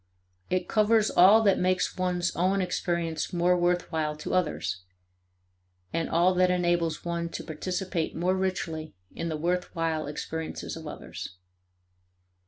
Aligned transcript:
It 0.49 0.67
covers 0.67 1.11
all 1.11 1.43
that 1.43 1.59
makes 1.59 1.95
one's 1.95 2.35
own 2.35 2.59
experience 2.59 3.31
more 3.31 3.55
worth 3.55 3.91
while 3.91 4.15
to 4.15 4.33
others, 4.33 4.81
and 5.93 6.09
all 6.09 6.33
that 6.33 6.49
enables 6.49 7.05
one 7.05 7.29
to 7.29 7.43
participate 7.43 8.15
more 8.15 8.33
richly 8.33 8.95
in 9.11 9.29
the 9.29 9.37
worthwhile 9.37 10.07
experiences 10.07 10.75
of 10.75 10.87
others. 10.87 11.35